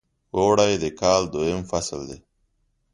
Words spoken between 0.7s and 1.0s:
د